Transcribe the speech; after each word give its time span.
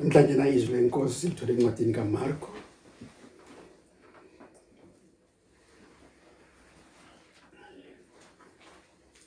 Namhlanje 0.00 0.34
na 0.34 0.48
izwi 0.48 0.74
lenkosi 0.74 1.20
sithole 1.20 1.52
encwadini 1.52 1.92
kaMarko. 1.92 2.48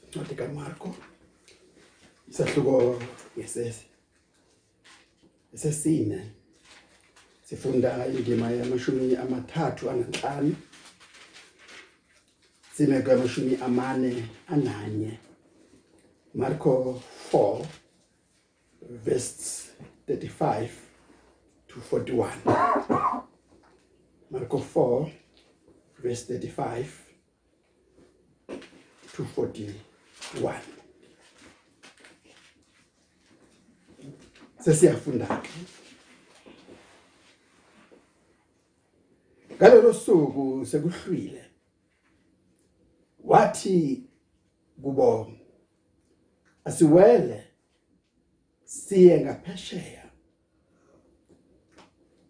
Ncwadi 0.07 0.35
kaMarko. 0.35 0.95
Isahluko 2.29 3.01
yesesi. 3.37 3.85
Esesine. 5.53 6.19
Sifunda 7.45 8.07
indima 8.07 8.51
yamashumi 8.51 9.15
amathathu 9.15 9.89
ananhlanu. 9.89 10.55
Sime 12.75 13.01
kwamashumi 13.01 13.55
amane 13.55 14.25
ananye. 14.47 15.19
Marko 16.33 17.01
4 17.31 17.65
verse 19.05 19.62
35 20.07 20.71
to 21.67 21.79
41. 21.79 22.31
Marko 24.29 24.57
4 24.57 25.11
verse 25.99 26.23
35 26.25 27.01
to 29.13 29.23
41. 29.23 30.55
Sesiyafunda 34.59 35.41
ke. 35.43 35.49
Ngalolu 39.55 39.93
suku 39.93 40.65
sekuhlwile. 40.65 41.45
Wathi 43.23 44.03
kubo 44.81 45.31
asiwele 46.65 47.52
siye 48.73 49.21
ngaphesheya. 49.21 50.03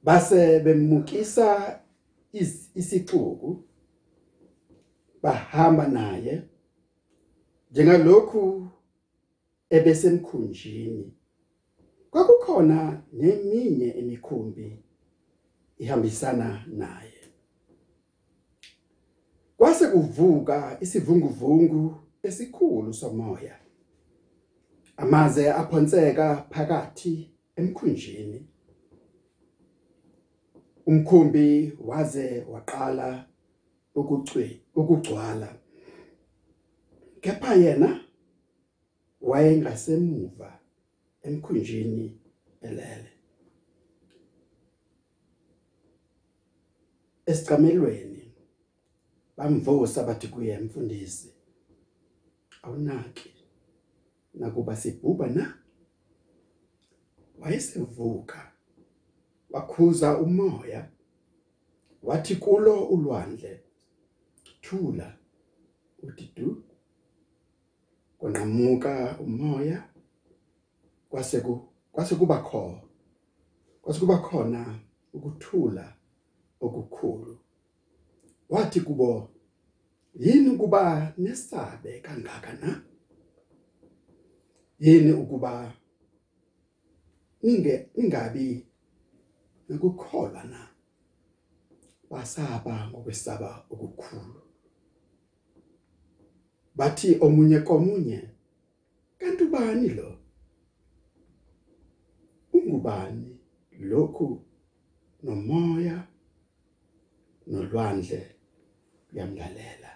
Base 0.04 0.60
bemukisa 0.60 1.80
is- 2.34 2.72
isixuku 2.76 3.64
bahamba 5.22 5.88
naye. 5.88 6.42
Njengalokhu 7.72 8.68
ebesemkhunjini 9.70 11.14
kwakukhona 12.12 13.04
neminye 13.14 13.88
imikhumbi 13.92 14.84
ihambisana 15.78 16.66
naye. 16.68 17.14
Kwase 19.58 19.88
kuvuka 19.88 20.78
isivunguvungu 20.82 21.96
esikhulu 22.24 22.94
somoya. 22.94 23.60
Amaze 24.98 25.52
aphonseka 25.52 26.48
phakathi 26.52 27.32
emkhunjini. 27.56 28.48
Umkhumbi 30.86 31.78
waze 31.80 32.46
waqala 32.52 33.26
ukucwe 33.96 34.62
ukugcwala 34.76 35.56
kepha 37.22 37.54
yena 37.56 38.06
wayengasemuva 39.22 40.60
emkhunjini 41.24 42.20
elele. 42.62 43.12
Esicamelweni 47.26 48.34
bamvusa 49.38 50.04
bathi 50.04 50.28
kuye 50.28 50.58
mfundisi 50.60 51.34
awunaki. 52.64 53.33
Nakuba 54.34 54.76
sibhuba 54.76 55.28
na? 55.28 55.58
Wayesevuka 57.40 58.52
wakhuza 59.50 60.18
umoya 60.18 60.90
wathi 62.04 62.36
kulo 62.36 62.86
ulwandle 62.86 63.64
thula 64.62 65.18
uthi 66.04 66.32
du. 66.36 66.64
Kwanqamuka 68.18 69.20
umoya 69.20 69.90
kwase 71.10 71.42
ku 71.42 71.68
kwase 71.92 72.16
kuba 72.16 72.38
khona 72.42 72.82
kwase 73.82 74.00
kuba 74.00 74.18
khona 74.18 74.80
ukuthula 75.14 75.96
okukhulu. 76.62 77.38
Wathi 78.50 78.82
kubo 78.82 79.30
yini 80.16 80.50
ukuba 80.50 81.14
nesabe 81.18 82.00
kangaka 82.00 82.54
na? 82.54 82.82
Yini 84.84 85.12
ukuba 85.12 85.74
ninge 87.44 87.90
ningabi 87.96 88.66
ukukholwa 89.70 90.44
na? 90.44 90.62
Basaba 92.10 92.88
ngokwesaba 92.90 93.50
okukhulu. 93.74 94.42
Bathi 96.76 97.10
omunye 97.26 97.60
komunye 97.60 98.20
kanti 99.20 99.44
ubani 99.44 99.90
lo? 99.98 100.10
Ungubani 102.54 103.40
lokhu 103.90 104.28
nomoya 105.24 106.08
nolwandle? 107.48 108.22
kuyamlalela 109.08 109.92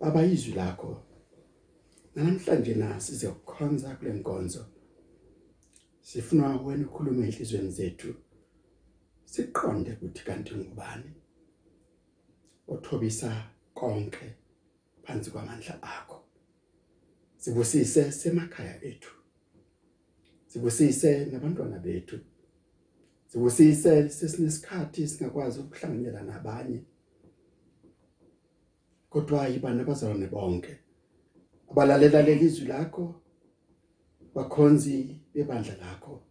baba 0.00 0.24
izwi 0.24 0.52
lakho. 0.54 1.05
Namhlanje 2.16 2.74
na 2.74 3.00
sizokhonza 3.00 3.94
kule 3.96 4.12
nkonzo. 4.12 4.66
Sifuna 6.00 6.56
wena 6.56 6.86
ukhulume 6.86 7.26
enhlizweni 7.26 7.70
zethu. 7.70 8.14
Siqonde 9.24 9.92
ukuthi 9.92 10.24
kanti 10.24 10.54
ngubani 10.54 11.10
othobisa 12.68 13.30
konke 13.74 14.26
phansi 15.04 15.30
kwamandla 15.30 15.82
akho. 15.82 16.18
Sibusise 17.36 18.12
semakhaya 18.12 18.84
ethu. 18.84 19.12
Sibusise 20.46 21.24
nabantwana 21.24 21.78
bethu. 21.78 22.18
Sibusise 23.26 24.08
sesinesikhathi 24.08 25.08
singakwazi 25.08 25.60
ukuhlanganyela 25.60 26.22
nabanye. 26.22 26.84
Kodwa 29.10 29.48
yibani 29.48 29.80
abazalwane 29.80 30.26
bonke? 30.26 30.85
Abalalela 31.76 32.22
lelizwi 32.22 32.66
lakho 32.68 33.14
bakhonzi 34.34 35.20
bebandla 35.34 35.74
lakho 35.76 36.22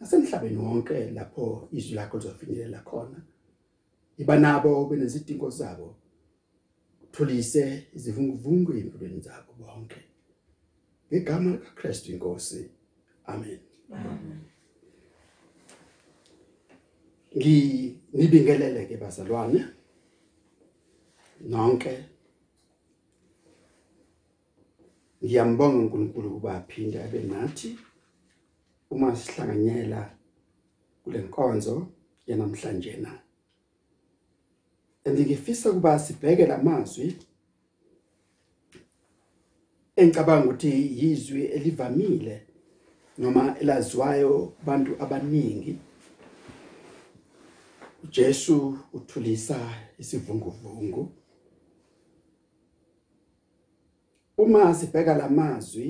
nasemhlabeni 0.00 0.56
wonke 0.56 1.10
lapho 1.10 1.68
izwi 1.72 1.94
lakho 1.94 2.16
lizofinyelela 2.18 2.80
khona. 2.80 3.18
Iba 4.18 4.38
nabo 4.38 4.86
benezidingo 4.88 5.50
zabo 5.50 5.96
thulise 7.12 7.88
izivunguvungu 7.94 8.72
empilweni 8.72 9.20
zabo 9.20 9.52
bonke. 9.60 10.00
Ngegama 11.08 11.50
likaKristu 11.50 12.12
inkosi 12.12 12.70
amen. 13.26 13.60
Nginibingelele 17.36 18.86
ke 18.86 18.96
bazalwane 18.96 19.64
nonke 21.40 22.11
ngiyambonga 25.24 25.78
uNkulunkulu 25.78 26.28
ukuba 26.28 26.54
aphinde 26.56 27.02
abe 27.02 27.20
nathi 27.20 27.78
uma 28.90 29.16
sihlanganyela 29.16 30.00
kule 31.04 31.18
nkonzo 31.18 31.86
yanamhlanje 32.26 32.96
na 32.96 33.12
andingifisa 35.04 35.70
ukuba 35.70 35.98
sibheke 35.98 36.46
lamazwi 36.46 37.16
engicabanga 39.96 40.44
ukuthi 40.46 40.72
yizwi 40.98 41.42
elivamile 41.56 42.36
noma 43.18 43.42
elaziwayo 43.60 44.52
abantu 44.62 44.92
abaningi. 45.02 45.78
uJesu 48.04 48.78
uthulisa 48.92 49.58
isivunguvungu. 49.98 51.12
Uma 54.42 54.74
sibheka 54.74 55.14
lamazwi 55.20 55.88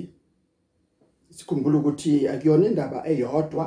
sikhumbula 1.37 1.79
ukuthi 1.79 2.29
akuyona 2.29 2.67
indaba 2.67 2.99
eyodwa 3.11 3.65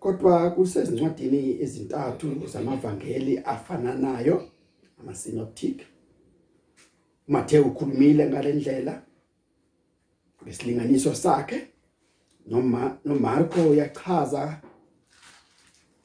kodwa 0.00 0.50
kusezincwadini 0.54 1.62
ezintathu 1.64 2.26
zamavangeli 2.52 3.34
afananayo 3.52 4.36
ama 5.00 5.14
synoptic 5.14 5.76
Matthew 7.28 7.62
ukhulumile 7.66 8.26
ngalendlela 8.26 9.02
ngesilinganiso 10.42 11.14
sakhe 11.14 11.58
noma 12.46 12.98
noMarko 13.04 13.60
uyachaza 13.70 14.62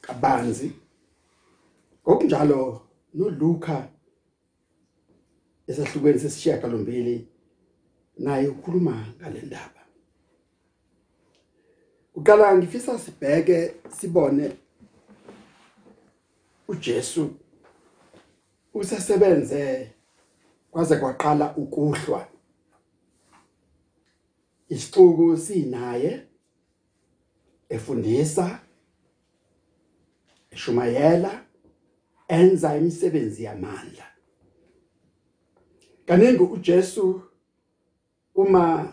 kabanzi. 0.00 0.72
Ngokunjalo 2.02 2.82
noLuka 3.14 3.88
esahlukweni 5.66 6.18
sesishiyagalombili 6.18 7.28
naye 8.18 8.48
ukhuluma 8.48 8.94
ngalendaba 9.16 9.82
uqala 12.14 12.56
ngifisa 12.56 12.98
sibheke 12.98 13.74
sibone 13.96 14.56
uJesu 16.68 17.30
usesebenze 18.74 19.92
kwaze 20.70 20.96
kwaqala 20.96 21.56
ukuhlwa. 21.56 22.28
Isixuku 24.68 25.36
sinaye 25.36 26.26
efundisa 27.68 28.60
eshumayela 30.50 31.44
enza 32.28 32.76
imisebenzi 32.76 33.44
yamandla. 33.44 34.06
Kaningi 36.06 36.42
uJesu 36.42 37.22
uma 38.38 38.92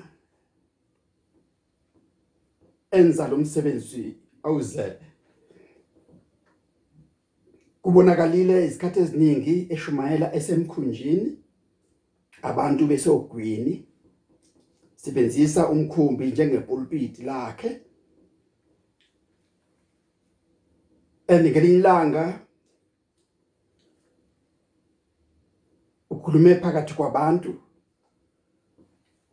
enza 2.91 3.27
lo 3.27 3.37
msebenzi 3.37 4.17
awuze 4.43 4.99
kubonakalile 7.81 8.65
isikhathi 8.65 8.99
eziningi 8.99 9.67
eshumayela 9.73 10.35
esemkhunjini 10.37 11.37
abantu 12.41 12.87
bese 12.87 13.09
ogwini 13.09 13.73
sibenzisa 14.95 15.69
umkhumbi 15.69 16.25
njengepulpit 16.27 17.19
lakhe. 17.19 17.81
Enikelilanga 21.27 22.39
ukhulume 26.09 26.55
phakathi 26.55 26.93
kwabantu 26.93 27.64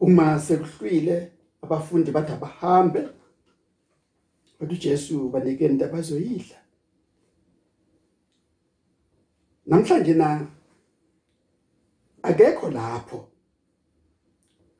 uma 0.02 0.38
sekuhlwile 0.38 1.32
abafundi 1.62 2.10
bathi 2.10 2.32
abahambe 2.32 3.08
kodwa 4.58 4.75
uJesu 4.76 5.28
banike 5.28 5.64
into 5.66 5.84
abazoyidla. 5.84 6.56
Namhlanje 9.66 10.14
na 10.14 10.46
akekho 12.22 12.70
lapho. 12.70 13.28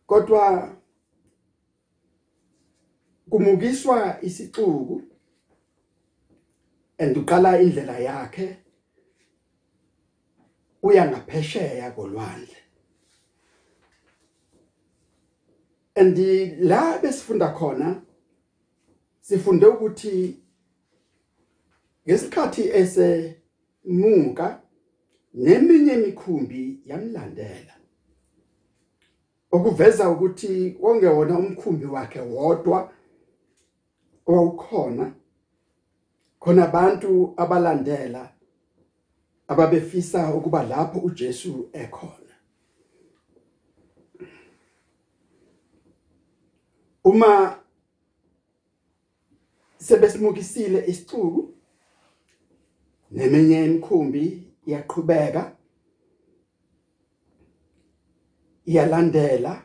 Kodwa 0.07 0.77
kumukiswa 3.31 4.19
isixuku 4.23 5.03
enduqala 6.99 7.61
indlela 7.63 7.99
yakhe 7.99 8.57
uya 10.83 11.11
ngaphesheya 11.11 11.91
kolwandle. 11.91 12.62
Andi 15.95 16.47
la 16.47 16.99
besifunda 16.99 17.49
khona 17.49 18.03
sifunde 19.21 19.67
ukuthi 19.67 20.37
ngesikhathi 22.07 22.63
esemuka 22.81 24.47
neminye 25.35 25.93
imikhumbi 25.95 26.81
yamlandela. 26.87 27.75
Okuveza 29.55 30.11
ukuthi 30.11 30.77
wongewona 30.81 31.39
umkhumbi 31.39 31.87
wakhe 31.87 32.21
wodwa 32.21 32.93
owukhona 34.27 35.15
khona 36.41 36.63
abantu 36.69 37.35
abalandela 37.37 38.23
ababefisa 39.49 40.35
ukuba 40.35 40.63
lapho 40.63 40.99
uJesu 40.99 41.69
ekhona. 41.73 42.22
Uma 47.05 47.59
sebesimukisile 49.79 50.87
isixuku 50.87 51.55
neminye 53.11 53.65
imikhumbi 53.65 54.25
iyaqhubeka 54.67 55.57
iyalandela 58.67 59.65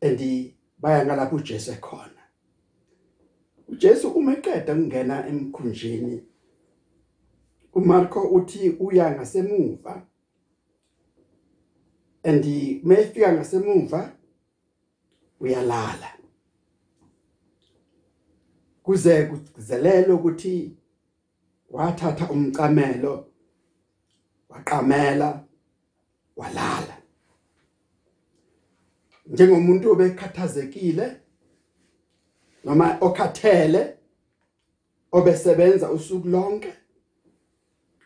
endi 0.00 0.56
baya 0.78 1.04
ngalapho 1.04 1.36
uJesu 1.36 1.70
ekhona. 1.72 2.22
uJesu 3.68 4.08
uma 4.08 4.32
eqeda 4.32 4.72
ukungena 4.72 5.26
emkhunjini 5.28 6.22
uMarko 7.74 8.20
uthi 8.28 8.70
uya 8.80 9.10
ngasemuva 9.14 10.06
endi 12.22 12.80
mayefika 12.84 13.32
ngasemuva 13.32 14.17
uyalala. 15.40 16.10
Kuze 18.82 19.26
kuzelele 19.26 20.12
ukuthi 20.12 20.76
wathatha 21.70 22.30
umcamelo 22.30 23.26
waqamela 24.48 25.44
walala. 26.36 26.96
Njengomuntu 29.26 29.92
obekhathazekile 29.92 31.20
noma 32.64 32.98
okhathele 33.00 33.98
obesebenza 35.12 35.90
usuku 35.90 36.28
lonke 36.28 36.72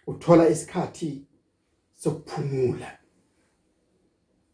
uthola 0.07 0.49
isikhathi 0.49 1.27
sokuphumula. 1.95 2.99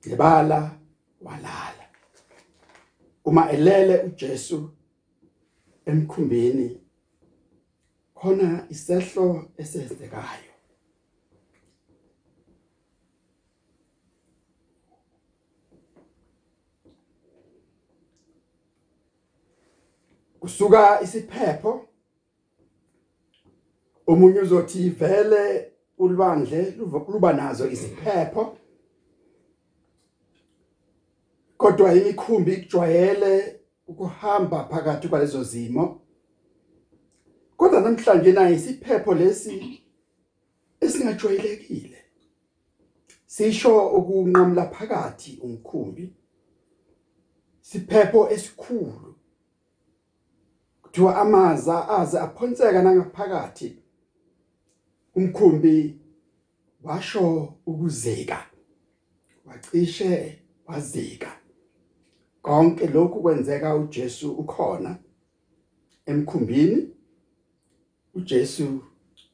Lebala 0.04 0.78
walala. 1.20 1.77
Uma 3.28 3.52
elele 3.52 4.02
uJesu 4.02 4.70
emkhumbini 5.86 6.80
khona 8.14 8.66
isehlo 8.70 9.50
esenzekayo. 9.56 10.52
Kusuka 20.40 21.00
isiphepho 21.02 21.88
omunye 24.06 24.40
uzothi 24.40 24.90
vele 24.90 25.72
ulwandle 25.98 26.75
luba 27.08 27.32
nazo 27.32 27.70
isiphepho. 27.70 28.56
Kodwa 31.58 31.94
imikhumbi 31.94 32.56
kujwayele 32.56 33.60
ukuhamba 33.87 34.64
phakathi 34.64 35.08
kwalezo 35.08 35.43
zimo 35.43 36.00
Kodwa 37.59 37.80
namhlanje 37.80 38.33
naye 38.33 38.54
isiphepho 38.54 39.14
lesi 39.14 39.83
esingajwayelekile. 40.80 41.99
Sisho 43.26 43.88
ukunqamla 43.88 44.66
phakathi 44.66 45.38
umkhumbi. 45.42 46.14
Siphepho 47.61 48.30
esikhulu. 48.30 49.14
Kuthiwa 50.83 51.16
amaza 51.16 51.88
aze 51.88 52.18
aphonseka 52.18 52.83
nangaphakathi. 52.83 53.83
Umkhumbi 55.16 56.00
washo 56.83 57.54
ukuzeka. 57.66 58.47
Wacishe 59.47 60.42
wazika. 60.66 61.30
Konke 62.42 62.87
lokhu 62.87 63.23
kwenzeka 63.23 63.76
uJesu 63.76 64.33
ukhona 64.33 64.97
emkhumbini 66.07 66.90
uJesu 68.14 68.80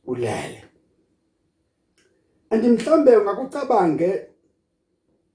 ulele. 0.07 0.65
Andimhlambe 2.51 3.17
ungakucabange 3.17 4.27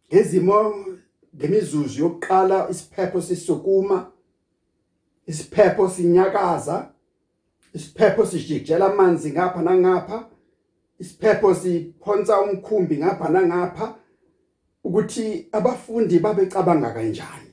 ngezimo 0.08 0.86
ngemizuzu 1.36 2.04
yokuqala 2.04 2.70
isiphepho 2.70 3.22
sisukuma 3.22 4.12
isiphepho 5.28 5.90
sinyakaza 5.90 6.92
isiphepho 7.74 8.26
sijikjela 8.26 8.86
amanzi 8.94 9.32
ngapha 9.32 9.62
nangapha 9.62 10.30
isiphepho 11.00 11.56
siphonsa 11.56 12.42
umkhumbi 12.42 12.98
ngapha 12.98 13.30
nangapha 13.30 13.96
ukuthi 14.84 15.48
abafundi 15.52 16.20
babecabanga 16.20 16.94
kanjani. 16.94 17.49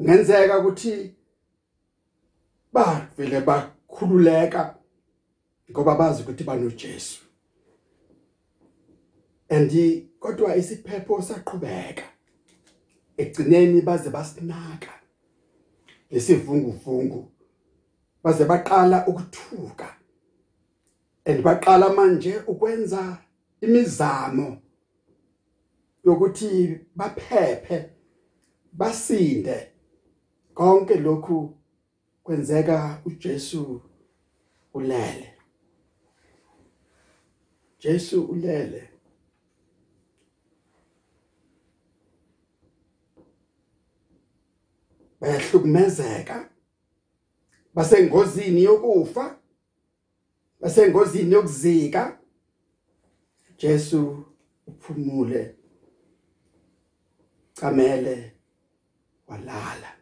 Ngenzeka 0.00 0.58
ukuthi 0.58 1.14
ba 2.72 3.06
ukukhululeka 3.88 4.74
ngoba 5.70 5.94
bazi 5.94 6.22
ukuthi 6.22 6.44
banoJesu. 6.44 7.20
Andi 9.48 10.08
kodwa 10.20 10.56
isiphepho 10.56 11.22
saqhubeka. 11.22 12.04
Egcineni 13.16 13.80
baze 13.82 14.10
basinaka. 14.10 14.92
Lesivunguvungu. 16.10 17.30
Baze 18.22 18.44
baqala 18.44 19.06
ukuthuka. 19.06 19.96
Andibaqala 21.24 21.88
manje 21.92 22.38
ukwenza 22.46 23.18
imizamo 23.60 24.62
yokuthi 26.04 26.80
baphephe 26.96 27.90
basinde. 28.72 29.73
Konke 30.54 30.94
lokhu 30.94 31.56
kwenzeka 32.22 33.02
uJesu 33.04 33.82
ulele. 34.74 35.34
Jesu 37.78 38.24
ulele. 38.24 38.90
Bayahlukumezeka. 45.20 46.50
Basengozini 47.74 48.62
yokufa. 48.64 49.38
Basengozini 50.60 51.32
yokuzika. 51.32 52.18
Jesu 53.58 54.24
uphumule. 54.66 55.56
Camele 57.54 58.32
walala. 59.26 59.93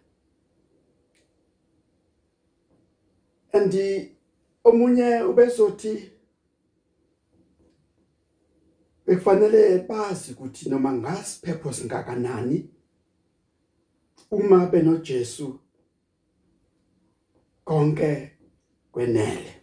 Andi 3.53 4.17
omunye 4.65 5.23
ubezothi 5.23 6.13
bekufanele 9.07 9.79
bazi 9.89 10.33
ukuthi 10.33 10.71
noma 10.71 10.93
ngasiphepho 10.93 11.73
singakanani 11.73 12.71
uma 14.31 14.67
benoJesu 14.67 15.59
konke 17.65 18.33
kwenele. 18.93 19.55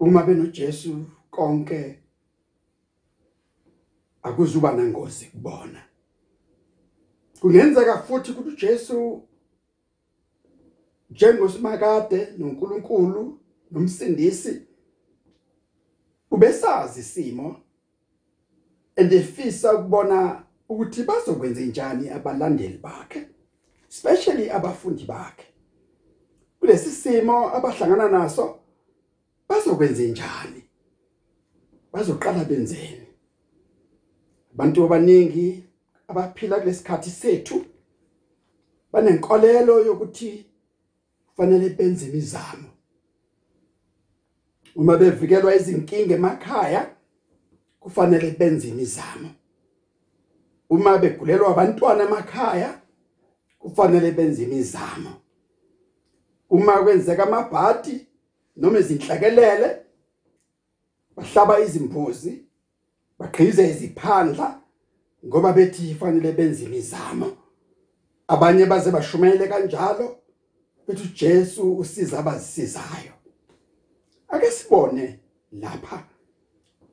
Uma 0.00 0.22
benoJesu 0.22 1.04
konke 1.30 2.02
akuzuba 4.22 4.72
nangozi 4.72 5.24
kubona. 5.24 5.82
Kungenzeka 7.40 8.02
futhi 8.02 8.30
ukuthi 8.30 8.48
uJesu 8.48 9.22
njengosimakade 11.10 12.28
noNkulunkulu 12.38 13.38
nomsindisi 13.70 14.62
ubesazi 16.30 17.00
isimo 17.00 17.56
endefisa 18.96 19.74
ukubona 19.74 20.44
ukuthi 20.68 21.02
bazokwenza 21.02 21.60
njani 21.60 22.08
abalandeli 22.08 22.78
bakhe 22.78 23.26
especially 23.90 24.50
abafundi 24.50 25.04
bakhe. 25.04 25.46
Kulesi 26.60 26.90
simo 26.90 27.54
abahlangana 27.56 28.08
naso 28.08 28.58
bazokwenza 29.48 30.02
njani? 30.02 30.64
Bazoqala 31.92 32.44
benzeni? 32.44 33.06
Abantu 34.54 34.84
abaningi 34.84 35.64
abaphila 36.08 36.60
kulesikhathi 36.60 37.10
sethu 37.10 37.64
banenkolelo 38.92 39.84
yokuthi 39.84 40.46
kufanele 41.40 41.68
benze 41.68 42.06
imizamo. 42.06 42.68
Uma 44.76 44.96
bevikelwa 44.96 45.54
izinkinga 45.54 46.14
emakhaya 46.14 46.90
kufanele 47.80 48.30
benze 48.30 48.68
imizamo. 48.68 49.30
Uma 50.70 50.98
begulelwa 50.98 51.48
abantwana 51.50 52.04
emakhaya 52.04 52.80
kufanele 53.58 54.12
benze 54.12 54.42
imizamo. 54.42 55.12
Uma 56.50 56.82
kwenzeka 56.82 57.22
amabhadi 57.22 58.06
noma 58.56 58.78
izinhlakelele 58.78 59.76
bahlaba 61.16 61.60
izimbuzi 61.60 62.44
baqhize 63.18 63.70
iziphandla 63.70 64.60
ngoba 65.26 65.52
bethi 65.52 65.94
fanele 65.94 66.32
benze 66.32 66.64
imizamo. 66.64 67.36
Abanye 68.28 68.66
baze 68.66 68.90
bashumele 68.90 69.48
kanjalo 69.48 70.19
bethi 70.90 71.02
uJesu 71.02 71.78
usiza 71.78 72.18
abazisizayo. 72.18 73.12
Ake 74.28 74.50
sibone 74.50 75.18
lapha 75.52 76.06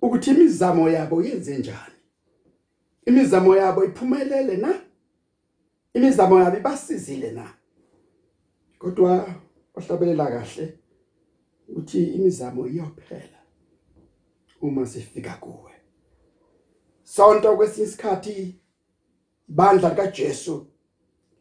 ukuthi 0.02 0.32
imizamo 0.32 0.90
yabo 0.90 1.24
yenze 1.24 1.58
njani. 1.58 1.98
Imizamo 3.06 3.56
yabo 3.56 3.86
iphumelele 3.86 4.58
na? 4.58 4.82
Imizamo 5.94 6.40
yabo 6.40 6.58
ibasizile 6.58 7.32
na? 7.32 7.54
Kodwa 8.80 9.36
bahlabelela 9.76 10.28
kahle 10.28 10.80
ukuthi 11.70 12.04
imizamo 12.04 12.68
iyophela 12.68 13.38
uma 14.62 14.86
sifika 14.86 15.34
kuwe. 15.34 15.72
Sonto 17.04 17.58
kwesinye 17.58 17.88
isikhathi 17.88 18.56
ibandla 19.50 19.90
likaJesu 19.90 20.68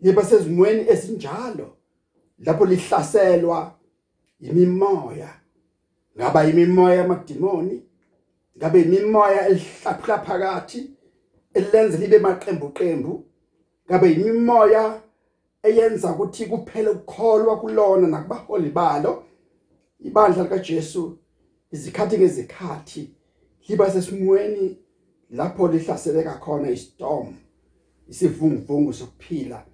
liba 0.01 0.25
sezimweni 0.25 0.89
ezinjalo. 0.91 1.77
Lapho 2.39 2.65
lihlaselwa 2.65 3.75
imimoya. 4.41 5.29
Ngaba 6.17 6.45
imimoya 6.45 6.95
yamadimoni 6.95 7.83
ngabe 8.59 8.83
imimoya 8.83 9.49
elihlaphula 9.49 10.19
phakathi 10.19 10.91
elenze 11.55 11.99
libe 11.99 12.19
maqembu 12.19 12.69
qembu 12.69 13.25
ngabe 13.91 14.13
imimoya 14.13 15.01
eyenza 15.63 16.13
ukuthi 16.13 16.47
kuphele 16.47 16.89
ukukholwa 16.91 17.61
kulona 17.61 18.09
nakubaholi 18.09 18.71
balo. 18.71 19.25
Ibandla 20.01 20.43
likaJesu 20.43 21.19
izikhathi 21.73 22.19
ngezikhathi 22.19 23.11
liba 23.69 23.91
sesimweni 23.91 24.79
lapho 25.31 25.69
lihlaseleka 25.69 26.35
khona 26.35 26.71
istorm 26.71 27.35
isivunguvungu 28.09 28.93
sokuphila 28.93 29.65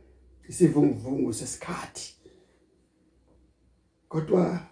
isivunguvungu 0.49 1.33
sesikhathi. 1.33 2.21
Kodwa 4.12 4.66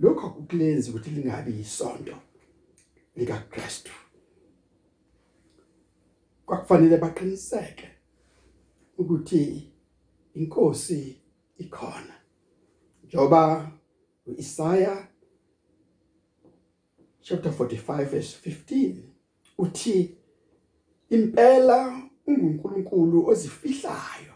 lokho 0.00 0.26
ukulenza 0.26 0.90
ukuthi 0.90 1.10
lingabi 1.10 1.60
isonto 1.60 2.16
lika 3.16 3.38
Kristu 3.38 3.92
kwakufanele 6.46 6.96
baqiniseke 6.96 7.88
ukuthi 8.98 9.72
inkosi 10.34 11.16
ikhona 11.58 12.14
njoba 13.04 13.72
uIsaya 14.26 15.08
chapter 17.20 17.52
45 17.52 18.04
verse 18.04 18.50
15 18.50 18.94
uthi 19.58 20.16
impela 21.10 22.08
unguNkulunkulu 22.26 23.28
ozifihlayo. 23.28 24.34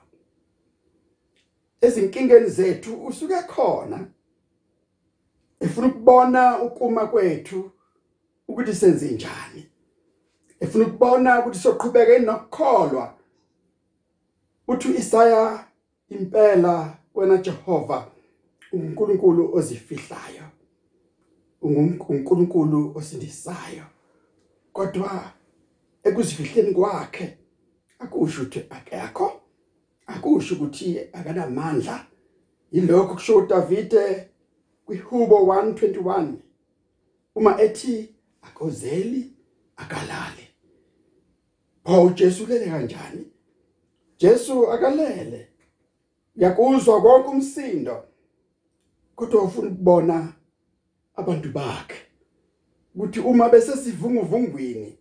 Ezinkingeni 1.80 2.48
zethu 2.50 3.06
usuke 3.06 3.42
khona. 3.42 4.15
Efuna 5.60 5.86
ukubona 5.86 6.62
ukuma 6.62 7.06
kwethu 7.06 7.70
ukuthi 8.48 8.74
senze 8.74 9.10
njani. 9.10 9.66
Efuna 10.60 10.86
ukubona 10.86 11.40
ukuthi 11.40 11.58
soqhubeke 11.58 12.18
nokukholwa 12.18 13.14
uthi 14.68 14.88
Isaya 14.88 15.64
impela 16.08 16.98
wena 17.14 17.36
Jehova 17.36 18.06
uNkulunkulu 18.72 19.56
ozifihlayo 19.56 20.42
unguNkulunkulu 21.62 22.92
osindisayo. 22.98 23.84
Kodwa 24.72 25.32
ekuzifihleni 26.04 26.74
kwakhe 26.74 27.38
akusho 27.98 28.42
ukuthi 28.42 28.60
akekho 28.70 29.40
akusho 30.06 30.54
ukuthi 30.54 31.00
akanamandla. 31.12 32.06
Yilokho 32.72 33.14
kusho 33.14 33.36
uDavide 33.36 34.28
kwiHubo 34.86 35.36
121 35.36 36.34
uma 37.34 37.60
ethi 37.60 38.14
akozeli 38.42 39.32
akalali. 39.76 40.48
Pho 41.84 42.10
Jesu 42.10 42.46
lele 42.46 42.66
kanjani? 42.66 43.26
Jesu 44.18 44.72
akalele. 44.72 45.48
Yakuzwa 46.36 47.02
konke 47.02 47.28
umsindo 47.28 48.04
kodwa 49.16 49.42
ufuna 49.42 49.68
ukubona 49.68 50.32
abantu 51.16 51.48
bakhe 51.52 51.96
ukuthi 52.94 53.20
uma 53.20 53.48
besesivunguvungwini 53.48 54.98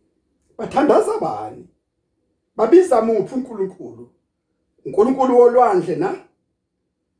bathandaza 0.57 1.19
bani? 1.19 1.69
Babiza 2.55 3.01
muphi 3.01 3.35
uNkulunkulu? 3.35 4.09
uNkulunkulu 4.85 5.37
wolwandle 5.39 5.95
na? 5.95 6.25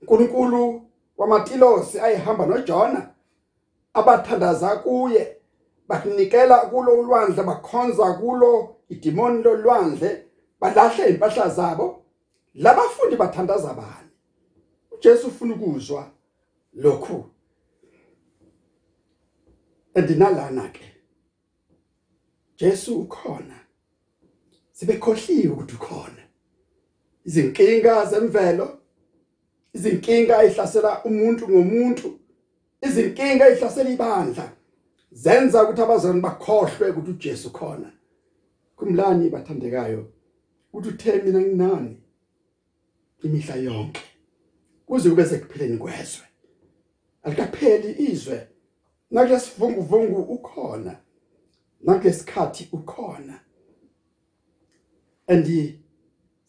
uNkulunkulu 0.01 0.84
wamatilosi 1.17 1.99
ayihamba 1.99 2.45
noJona 2.45 3.09
abathandaza 3.93 4.75
kuye 4.75 5.37
bakunikela 5.87 6.57
kulo 6.57 6.99
ulwandle 6.99 7.43
bakhonza 7.43 8.13
kulo 8.13 8.75
idimoni 8.89 9.43
lolwandle 9.43 10.25
balahle 10.59 11.09
impahla 11.09 11.49
zabo. 11.49 12.01
Labafundi 12.55 13.15
bathandaza 13.15 13.73
bani? 13.73 14.09
uJesu 14.91 15.27
ufuna 15.27 15.55
ukuzwa 15.55 16.11
lokhu. 16.73 17.29
Andinalana 19.93 20.69
ke. 20.69 20.91
Jesu 22.57 22.99
ukhona. 22.99 23.59
Sibekhohliwe 24.71 25.53
ukuthi 25.53 25.75
ukhona. 25.75 26.23
Izinkinga 27.25 28.05
zemvelo 28.05 28.77
izinkinga 29.75 30.43
ezihlasela 30.43 30.91
umuntu 31.03 31.43
ngomuntu 31.51 32.07
izinkinga 32.87 33.43
ezihlasela 33.49 33.89
ibandla 33.95 34.45
zenza 35.11 35.63
ukuthi 35.63 35.81
abazalwane 35.81 36.21
bakhohlwe 36.21 36.85
ukuthi 36.89 37.11
uJesu 37.11 37.49
khona. 37.57 37.89
Kumlani 38.77 39.29
bathandekayo? 39.29 40.01
Ukuthi 40.73 40.89
uthe 40.89 41.21
mina 41.23 41.39
nginani? 41.39 41.93
Imihla 43.23 43.55
yonke. 43.55 44.03
Kuze 44.85 45.09
kube 45.09 45.25
sekuphileni 45.25 45.77
kwezwe. 45.77 46.25
Alikapheli 47.23 47.89
izwe. 48.11 48.47
Nakulesivunguvungu 49.11 50.21
ukhona. 50.21 50.95
Nakulesikhathi 51.81 52.69
ukhona. 52.71 53.39
Andi 55.27 55.79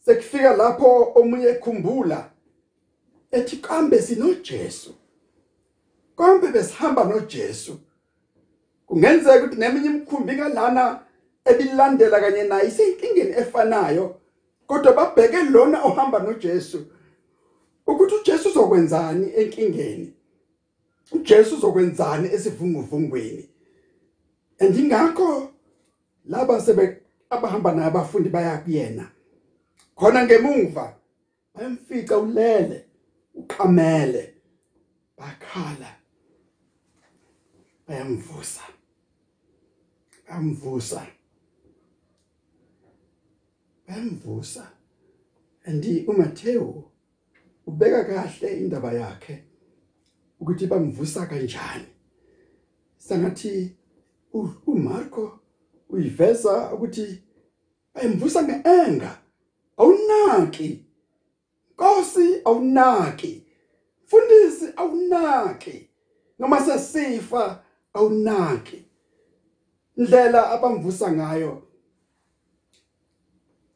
sekufika 0.05 0.55
lapho 0.57 1.11
omunye 1.15 1.47
ekhumbula 1.47 2.31
ethi 3.31 3.57
kambe 3.57 4.01
sinoJesu. 4.01 4.93
Kambe 6.17 6.47
besihamba 6.47 7.03
noJesu. 7.03 7.79
Kungenzeka 8.85 9.37
ukuthi 9.37 9.59
neminye 9.59 9.87
imkhumbi 9.87 10.33
ngalana 10.33 10.99
ebilandela 11.45 12.19
kanye 12.19 12.43
naye 12.43 12.67
iseyinkingeni 12.67 13.31
efanayo 13.31 14.15
kodwa 14.67 14.93
babheke 14.93 15.43
lona 15.43 15.83
ohamba 15.83 16.19
noJesu 16.19 16.85
ukuthi 17.87 18.15
uJesu 18.15 18.49
uzokwenzani 18.49 19.31
enkingeni? 19.35 20.13
uJesu 21.11 21.55
uzokwenzani 21.55 22.29
esivunguvungweni? 22.33 23.49
Andingakho 24.59 25.51
laba 26.25 26.61
sebe 26.61 26.97
abahamba 27.29 27.71
nabafundi 27.71 28.29
baya 28.29 28.57
kuyena. 28.57 29.11
Khona 29.95 30.25
ngemuva 30.25 30.95
bayamfica 31.55 32.17
ulele. 32.17 32.86
Uqhamele 33.39 34.23
bakhala 35.17 35.91
bayamvusa 37.87 38.63
bayamvusa 40.27 41.01
bayamvusa. 43.87 44.71
Andi 45.65 46.05
uMatteo 46.07 46.83
ubeka 47.67 48.03
kahle 48.03 48.57
indaba 48.59 48.93
yakhe 48.93 49.43
ukuthi 50.39 50.67
bamvusa 50.67 51.25
kanjani. 51.25 51.85
Sangathi 52.97 53.75
uMarko 54.67 55.39
uyiveza 55.89 56.73
ukuthi 56.73 57.23
ayimvusa 57.93 58.43
ngeenga 58.43 59.21
awunaki. 59.77 60.67
Nkosi 60.67 60.86
awunaki. 62.47 63.43
Mfundisi 64.05 64.65
awunaki. 64.75 65.89
Noma 66.39 66.61
sesifa 66.61 67.63
awunaki. 67.93 68.83
Indlela 69.97 70.51
abamvusa 70.51 71.11
ngayo 71.11 71.63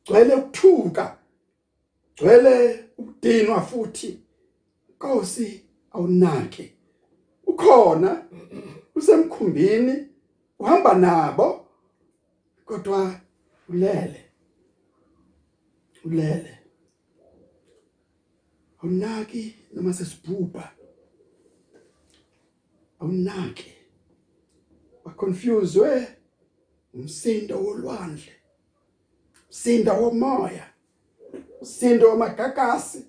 gcwele 0.03 0.33
ukuthuka 0.35 1.17
gcwele 2.15 2.85
ukudinwa 2.97 3.61
futhi. 3.61 4.19
Nkosi 4.89 5.65
awunaki. 5.91 6.71
Ukhona 7.47 8.25
usemkhumbini 8.95 10.07
uhamba 10.59 10.93
nabo 10.93 11.65
kodwa 12.65 13.19
ulele. 13.69 14.25
Ulele. 16.05 16.60
Awunaki 18.83 19.55
noma 19.73 19.93
sesibhubha. 19.93 20.71
Awunaki. 23.00 23.74
Baconfused 25.05 26.07
umsindo 26.94 27.63
wolwandle 27.63 28.33
umsindo 29.50 29.91
womoya 29.94 30.65
umsindo 31.61 32.09
wamagagasi 32.09 33.05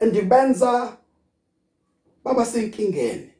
andibenza 0.00 0.96
baba 2.24 2.46
senkingeni. 2.46 3.30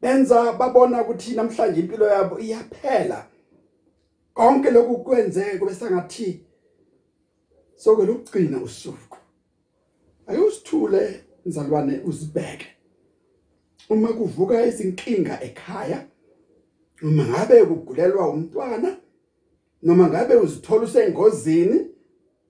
Benza 0.00 0.52
babona 0.52 1.02
ukuthi 1.02 1.34
namhlanje 1.34 1.80
impilo 1.80 2.06
yabo 2.06 2.38
iyaphela. 2.38 3.26
Konke 4.34 4.70
lokhu 4.70 5.04
kwenzeke 5.04 5.58
kube 5.58 5.74
sangathi 5.74 6.40
soke 7.76 8.06
lokugcina 8.06 8.58
usuku. 8.58 9.16
Ayusithule 10.26 11.24
nzalwane 11.46 12.00
uzibheke. 12.04 12.66
Uma 13.88 14.08
kuvuka 14.08 14.66
izinkinga 14.66 15.42
ekhaya 15.42 16.06
uma 17.02 17.24
ngabe 17.24 17.64
kugulelwa 17.64 18.28
umntwana 18.28 18.96
noma 19.82 20.08
ngabe 20.08 20.34
uzithola 20.34 20.84
usengozini 20.84 21.86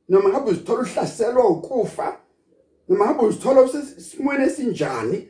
noma 0.08 0.28
ngabe 0.28 0.50
uzithola 0.50 0.80
uhlaselwa 0.82 1.48
ukufa 1.48 2.20
noma 2.88 3.04
ngabe 3.04 3.22
uzithola 3.26 3.60
usesimweni 3.62 4.44
esinjani 4.44 5.28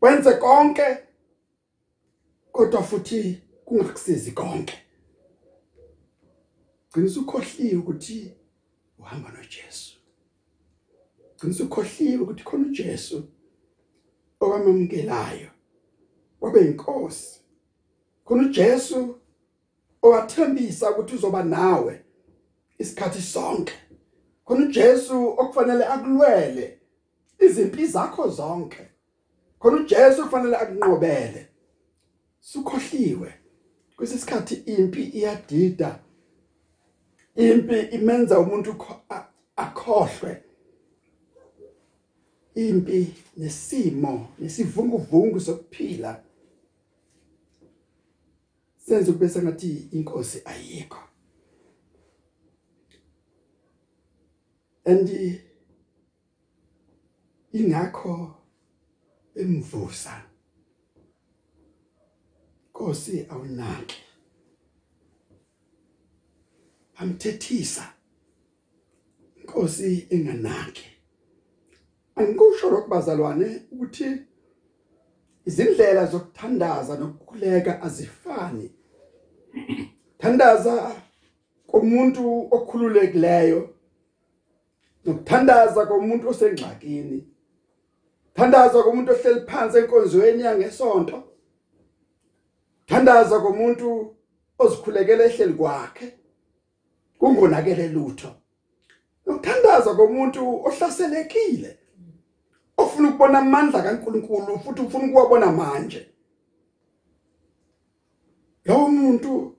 wenze 0.00 0.32
konke 0.32 0.98
kodwa 2.52 2.82
futhi 2.82 3.42
kungakusizi 3.64 4.32
konke. 4.32 4.78
Gcina 6.92 7.20
ukhohliwe 7.20 7.76
ukuthi 7.76 8.32
uhamba 8.98 9.30
noJesu. 9.30 9.93
Gcina 11.38 11.64
ukhohliwe 11.64 12.22
ukuthi 12.22 12.44
khona 12.44 12.66
uJesu 12.66 13.24
owamamkelayo 14.40 15.50
wabe 16.40 16.60
inkosi 16.60 17.40
khona 18.24 18.42
uJesu 18.42 19.18
owathembisa 20.02 20.90
ukuthi 20.90 21.14
uzoba 21.14 21.42
nawe 21.42 22.04
isikhathi 22.78 23.22
sonke. 23.22 23.74
Khona 24.44 24.66
uJesu 24.66 25.28
okufanele 25.28 25.84
akulwele 25.84 26.80
izimpi 27.38 27.86
zakho 27.86 28.28
zonke. 28.28 28.88
Khona 29.58 29.76
uJesu 29.76 30.22
kufanele 30.22 30.56
akunqobele. 30.56 31.48
Sukhohliwe. 32.40 33.34
Kwesisikhathi 33.96 34.54
impi 34.54 35.02
iyadida. 35.02 35.98
Impi 37.36 37.78
imenza 37.80 38.38
umuntu 38.40 38.76
akhohlwe. 39.56 40.42
Impi 42.54 43.14
nesimo 43.36 44.28
nesivunguvungu 44.38 45.40
sokuphila. 45.40 46.24
Senze 48.76 49.12
kubese 49.12 49.42
ngathi 49.42 49.88
inkosi 49.92 50.42
ayikho. 50.44 50.98
Andi 54.84 55.40
ingakho 57.52 58.34
emvusa 59.34 60.22
Nkosi 62.70 63.26
awunaki. 63.30 64.00
Amthethisa 66.96 67.92
Nkosi 69.42 70.06
enganaki. 70.10 70.93
Angikusho 72.16 72.70
lokubazalwane 72.70 73.62
ukuthi 73.72 74.06
izindlela 75.46 76.06
zokuthandaza 76.06 76.96
nokukhuleka 76.96 77.82
azifani. 77.82 78.70
Thandaza 80.18 80.74
komuntu 81.66 82.48
okhululekileyo 82.56 83.60
nokuthandaza 85.04 85.86
komuntu 85.86 86.28
osengxakini 86.28 87.18
thandaza 88.36 88.82
komuntu 88.82 89.12
ohleli 89.12 89.40
phansi 89.46 89.78
enkonzweni 89.78 90.42
yangesonto 90.42 91.18
thandaza 92.88 93.40
komuntu 93.40 94.16
ozikhulekela 94.58 95.24
ehleli 95.24 95.54
kwakhe 95.54 96.06
kungonakele 97.18 97.88
lutho. 97.88 98.30
Nokuthandaza 99.26 99.94
komuntu 99.94 100.40
ohlaselekile 100.66 101.70
ofuna 102.76 103.08
ukubona 103.08 103.38
amandla 103.38 103.82
kaNkuluNkulu 103.82 104.58
futhi 104.58 104.82
ufuna 104.82 105.04
ukuwabona 105.06 105.52
manje. 105.52 106.06
Lo 108.64 108.88
muntu 108.88 109.56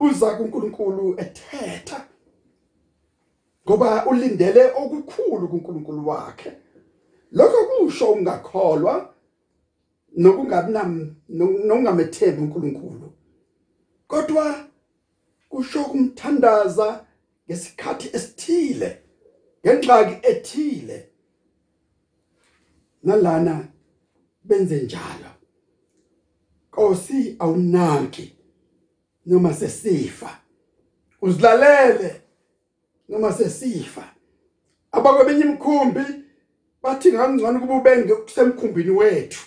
uza 0.00 0.36
kuNkulunkulu 0.36 1.14
ethetha 1.20 2.06
ngoba 3.66 4.06
ulindele 4.06 4.72
okukhulu 4.72 5.48
kuNkulunkulu 5.48 6.08
wakhe. 6.08 6.52
Lokho 7.32 7.64
kusho 7.66 8.12
ungakholwa 8.12 9.14
nokungabi 10.16 10.72
nam 10.72 11.16
nokungamethembi 11.28 12.42
uNkulunkulu. 12.42 13.12
Kodwa 14.08 14.68
kusho 15.48 15.84
kumthandaza 15.84 17.06
ngesikhathi 17.46 18.08
esithile 18.16 19.02
ngenxaki 19.64 20.26
ethile 20.30 21.09
nalana 23.02 23.64
benze 24.44 24.82
njalo. 24.82 25.30
Nkosi 26.68 27.36
awunaki 27.38 28.36
noma 29.26 29.54
sesifa. 29.54 30.38
Uzilalele 31.22 32.20
noma 33.08 33.32
sesifa. 33.32 34.04
Abakweminye 34.92 35.44
imkhumbi 35.44 36.00
bathi 36.82 37.12
ngangcono 37.12 37.60
kuba 37.60 37.74
ubenge 37.74 38.14
kusemkhumbini 38.14 38.90
wethu. 38.90 39.46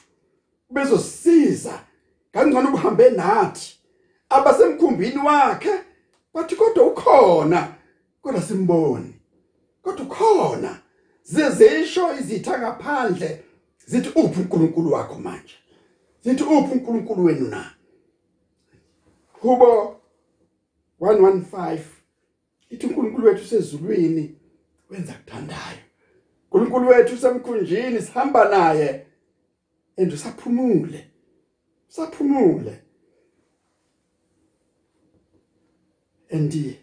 Bezosisiza 0.70 1.80
ngangcono 2.36 2.70
ubuhambe 2.70 3.10
nathi. 3.10 3.80
Abasemkhumbini 4.30 5.18
wakhe 5.18 5.72
bathi 6.34 6.56
kodwa 6.56 6.88
ukhona 6.88 7.76
kodwa 8.22 8.42
simboni. 8.42 9.14
Kodwa 9.82 10.06
ukhona. 10.06 10.80
Zezisho 11.24 12.16
izitha 12.20 12.60
ngaphandle 12.60 13.44
zithi 13.86 14.10
uphi 14.10 14.40
uNkulunkulu 14.42 14.92
wakho 14.92 15.20
manje? 15.20 15.56
Zithi 16.24 16.44
uphi 16.44 16.72
uNkulunkulu 16.74 17.24
wenu 17.26 17.48
na? 17.48 17.74
Hubo 19.34 20.00
115 21.02 21.80
ithi 22.70 22.86
uNkulunkulu 22.88 23.28
wethu 23.28 23.46
sezulwini 23.46 24.36
wenza 24.90 25.14
kuthandayo. 25.14 25.84
uNkulunkulu 26.52 26.88
wethu 26.88 27.18
semkhunjini 27.18 28.02
sihamba 28.02 28.50
naye 28.50 29.06
and 29.98 30.14
usaphumule 30.14 31.08
saphumule 31.88 32.80
and 36.32 36.78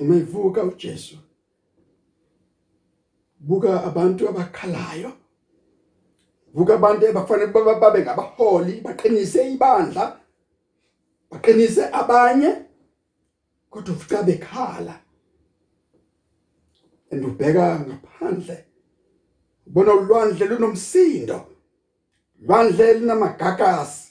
uma 0.00 0.16
evuka 0.16 0.62
uJesu. 0.62 1.18
Buka 3.38 3.84
abantu 3.84 4.28
abakhalayo. 4.28 5.12
Buka 6.54 6.74
abantu 6.74 7.08
abafanele 7.08 7.52
babe 7.52 8.02
ngabaholi 8.02 8.80
baqinise 8.80 9.52
ibandla 9.52 10.20
baqinise 11.30 11.84
abanye 11.92 12.50
kodwa 13.70 13.94
ufika 13.94 14.22
bekhala 14.22 15.00
andubheka 17.12 17.80
ngaphandle 17.86 18.64
ubona 19.66 19.92
ulwandle 19.94 20.46
lunomsindo 20.46 21.38
lwandle 22.40 22.94
linamagagasi 22.94 24.10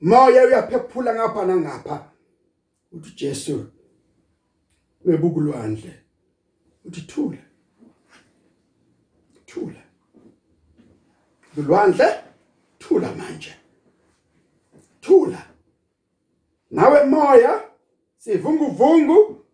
moya 0.00 0.46
uyaphephula 0.46 1.14
ngapha 1.14 1.46
nangapha. 1.46 1.96
Uthi 2.92 3.10
Jesu 3.16 3.66
webuka 5.04 5.36
ulwandle 5.36 5.94
uthi 6.84 7.00
thula. 7.00 7.38
Thula. 9.46 9.82
Ulwandle 11.56 12.24
thula 12.78 13.14
manje. 13.14 13.54
Thula. 15.00 15.46
Nawe 16.70 17.04
moya 17.04 17.70
sivunguvungu. 18.18 19.44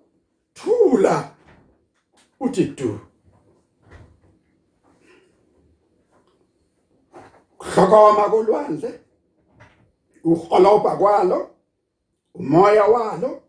Thula. 0.55 1.35
Uthi 2.41 2.65
du. 2.65 3.01
Hlokoma 7.59 8.31
kolwandle. 8.31 9.01
Uholoba 10.25 10.97
kwalo 10.97 11.51
umoya 12.35 12.85
walo 12.85 13.43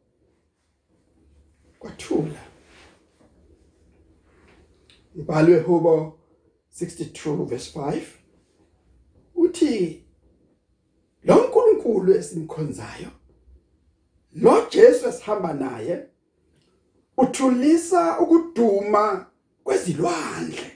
kwathula 1.79 2.41
umbhalo 5.15 5.53
wehubo 5.53 6.19
62 6.81 7.45
verse 7.45 7.79
5 7.79 8.01
uthi 9.35 10.03
lo 11.23 11.35
nkulunkulu 11.35 12.13
esimkhonzayo 12.13 13.11
lo 14.35 14.67
Jesu 14.69 15.09
esihamba 15.09 15.53
naye 15.53 16.05
uthulisa 17.17 18.19
ukuduma 18.19 19.25
kwezilwandle. 19.63 20.71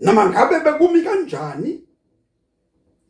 Noma 0.00 0.30
ngabe 0.30 0.60
bekumi 0.60 1.02
kanjani? 1.02 1.84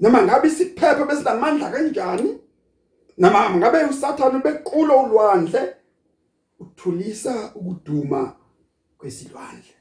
Noma 0.00 0.22
ngabe 0.22 0.48
isiphepho 0.48 1.04
besinamandla 1.04 1.70
kanjani? 1.70 2.38
Noma 3.18 3.56
ngabe 3.56 3.84
usathana 3.84 4.38
bequlo 4.38 5.02
ulwandle? 5.02 5.76
Uthulisa 6.74 7.54
ukuduma 7.54 8.36
kwezilwandle. 8.98 9.74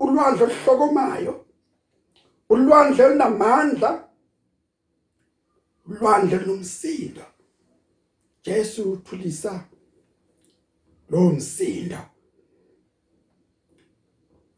Ulwandle 0.00 0.44
oluhlokomayo 0.44 1.46
ulwandle 2.48 3.04
olunamandla 3.04 4.08
ulwandle 5.86 6.38
lunomsindo 6.38 7.24
Jesu 8.42 8.92
uthulisa 8.92 9.68
lo 11.10 11.20
msindo. 11.30 11.98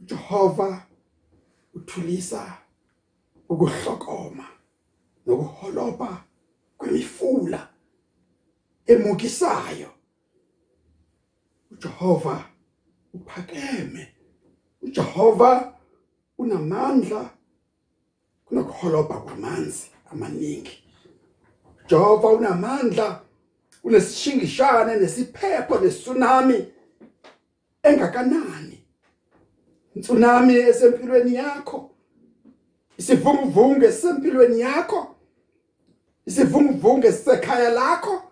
Jehova 0.00 0.86
uthulisa 1.74 2.67
ukuhlokoma 3.48 4.46
nokuholoba 5.26 6.24
kwemifula 6.78 7.68
emukisayo. 8.86 9.90
uJehova 11.70 12.44
uphakeme. 13.14 14.14
uJehova 14.82 15.74
unamandla 16.38 17.30
kunokuholoba 18.44 19.20
kwamanzi 19.20 19.90
amaningi. 20.12 20.84
Jehova 21.88 22.28
unamandla 22.28 23.20
unesishingishane 23.84 24.96
nesiphepho 24.96 25.78
nesunami 25.78 26.66
engakanani. 27.82 28.84
Tsunami 30.00 30.54
esempilweni 30.54 31.34
yakho. 31.34 31.90
Isivunguvungu 32.98 33.84
esempilweni 33.84 34.60
yakho. 34.60 35.14
Isivunguvungu 36.26 37.06
esisekhaya 37.06 37.70
lakho. 37.70 38.22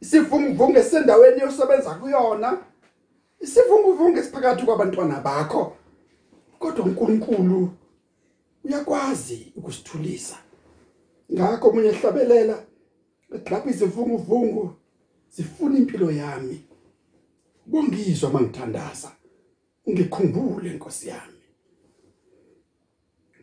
Isivunguvungu 0.00 0.78
esendaweni 0.78 1.40
yosebenza 1.40 1.94
kuyona. 1.94 2.58
Isivunguvungu 3.40 4.18
esiphakathi 4.18 4.64
kwabantwana 4.64 5.20
bakho. 5.20 5.76
Kodwa 6.58 6.84
uNkulunkulu 6.84 7.70
uyakwazi 8.64 9.52
ukusithulisa. 9.56 10.36
Ngakho 11.32 11.68
umunye 11.68 11.88
ehlabelela 11.88 12.62
lapho 13.50 13.70
izivunguvungu 13.70 14.74
zifuna 15.30 15.78
impilo 15.78 16.10
yami. 16.10 16.64
Bongizwa 17.66 18.30
mangithandaza 18.30 19.12
ungikhumbule 19.86 20.70
Nkosi 20.70 21.08
yami. 21.08 21.31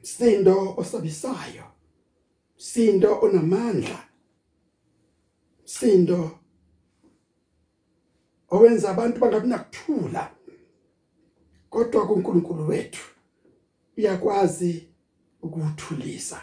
Sindo 0.02 0.74
osabisayo. 0.78 1.64
Sindo 2.58 3.20
onamandla. 3.22 4.08
Sindo 5.66 6.40
owenza 8.50 8.90
abantu 8.90 9.20
bangabi 9.20 9.48
nakuthula. 9.48 10.36
Kodwa 11.70 12.08
kuNkulunkulu 12.08 12.68
wethu 12.68 13.06
uyakwazi 13.98 14.90
ukuthulisa 15.42 16.42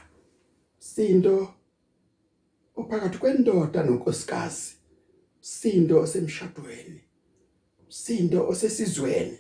sindo 0.79 1.55
ophakathi 2.77 3.19
kwendoda 3.19 3.83
nonkosikazi. 3.83 4.75
Sindo 5.41 6.01
osemshadweni. 6.01 7.01
Sindo 7.89 8.49
osesizweni. 8.49 9.39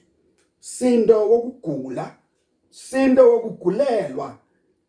Sindo 0.61 1.31
wokugula. 1.31 2.16
Sindo 2.77 3.33
wokugulelwa. 3.33 4.35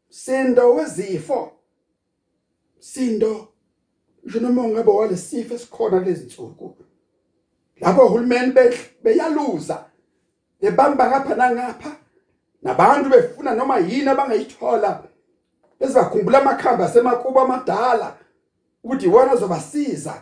Sindo 0.10 0.73
wezifo. 0.73 1.52
Sindo 2.80 3.47
njenoma 4.23 4.62
ungabe 4.62 4.91
walesifo 4.91 5.54
esikhona 5.54 6.00
lezi 6.00 6.26
nsuku. 6.26 6.78
Lapho 7.80 8.06
uhulumeni 8.06 8.54
beyaluza 9.04 9.86
bebamba 10.62 11.08
ngapha 11.08 11.36
nangapha 11.36 11.95
nabantu 12.62 13.10
befuna 13.10 13.56
noma 13.56 13.78
yini 13.78 14.10
abangayithola 14.10 15.04
bezakhumbula 15.80 16.41
amakhamba 16.41 16.86
asemakubo 16.86 17.39
amadala 17.39 18.17
ukuthi 18.84 19.06
iwona 19.06 19.36
zobasiza 19.36 20.21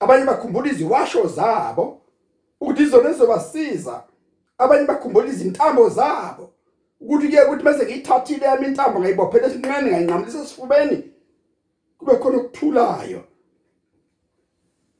abanye 0.00 0.24
bakhumbula 0.24 0.70
iziwasho 0.70 1.26
zabo 1.26 2.00
ukuthi 2.60 2.82
izona 2.82 3.10
ezobasiza. 3.10 4.04
Abanye 4.58 4.84
bakhumbula 4.86 5.28
izintambo 5.28 5.88
zabo. 5.88 6.50
Ukuthi 7.00 7.28
kuye 7.28 7.44
ukuthi 7.44 7.64
bese 7.64 7.84
ngiyithathile 7.84 8.46
yami 8.46 8.66
intambo 8.66 9.00
ngayibophela 9.00 9.46
esinqeni 9.46 9.88
ngayinqamlisa 9.90 10.42
esifubeni 10.42 10.96
kube 11.98 12.16
khona 12.20 12.36
ukuthulayo 12.38 13.22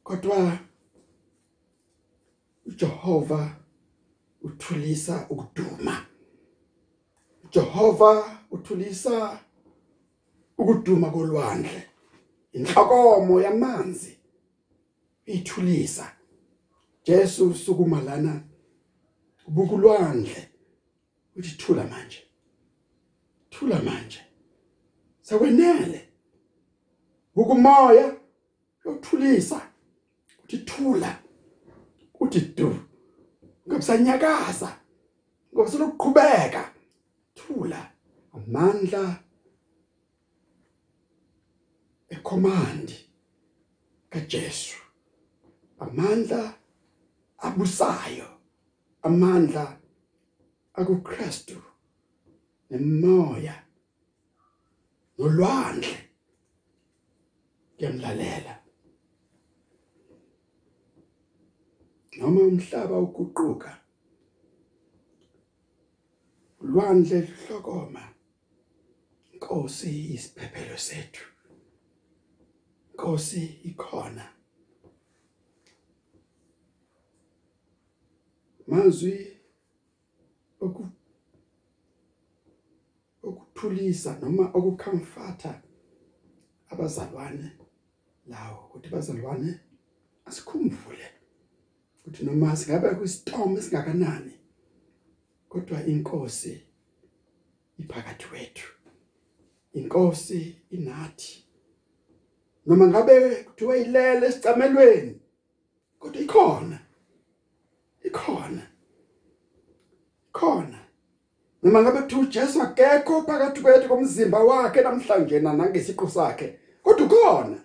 kodwa 0.02 0.58
uJehova 2.66 3.56
uthulisa 4.42 5.26
ukuduma. 5.30 6.06
Jehova 7.50 8.40
uthulisa 8.50 9.38
ukuduma 10.58 11.11
kolwandle. 11.11 11.82
Inhlokomo 12.52 13.40
yamanzi 13.40 14.18
ithulisa. 15.26 16.12
Jesu 17.04 17.54
sukuma 17.54 18.00
lana 18.02 18.42
ubukulwandle. 19.46 20.47
Uthi 21.38 21.57
thula 21.57 21.85
manje. 21.85 22.22
Thula 23.51 23.83
manje. 23.83 24.20
Sekwenele 25.20 26.09
ukumoya 27.35 28.16
yothulisa 28.85 29.61
uthi 30.44 30.59
thula. 30.59 31.18
Uthi 32.20 32.40
du. 32.40 32.77
Ngabusanyakaza 33.68 34.81
ngokuselokuqhubeka 35.55 36.74
thula. 37.35 37.92
Amandla 38.33 39.22
ecommand 42.09 42.92
kaJesu. 44.11 44.79
Amandla 45.79 46.55
abusayo. 47.38 48.27
Amandla 49.03 49.77
akuKristu 50.80 51.58
nemoya 52.70 53.56
nolwandle 55.18 55.98
kuyamlalela 57.76 58.54
noma 62.18 62.40
umhlaba 62.50 62.96
uguquka 63.06 63.72
lwandle 66.70 67.18
hlokoma 67.20 68.04
Inkosi 69.38 70.14
isiphephelo 70.14 70.76
sethu. 70.76 71.24
Inkosi 72.90 73.42
ikhona. 73.64 74.24
Mazwi 78.66 79.38
oku 80.60 80.86
okuthulisa 83.22 84.18
noma 84.20 84.44
okucomforta 84.56 85.62
abazalwane 86.70 87.48
lawo 88.30 88.58
ukuthi 88.64 88.88
bazalwane 88.94 89.50
asikhumbule 90.28 91.06
ukuthi 91.98 92.24
noma 92.24 92.56
singabe 92.56 92.94
kwistorm 92.98 93.56
esingakanani 93.56 94.34
kodwa 95.48 95.78
inkosi 95.86 96.54
iphakathi 97.80 98.26
wethu 98.32 98.68
inkosi 99.78 100.40
inathi 100.70 101.44
noma 102.66 102.86
ngabe 102.88 103.14
kuthiwa 103.46 103.76
ilele 103.76 104.26
esicamelweni 104.26 105.20
kodwa 105.98 106.20
ikhona 106.22 106.78
ikhona. 108.08 108.67
Khona. 110.38 110.79
Noma 111.62 111.83
ngabe 111.83 112.01
kuthiwa 112.03 112.22
uJesu 112.22 112.62
akekho 112.62 113.22
phakathi 113.22 113.61
kwethu 113.61 113.88
komzimba 113.88 114.38
wakhe 114.38 114.81
namhlanje 114.81 115.40
nangesiqu 115.40 116.09
sakhe 116.09 116.59
kodwa 116.83 117.07
ukhona. 117.07 117.59